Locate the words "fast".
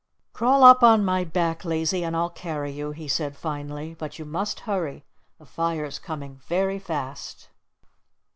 6.79-7.49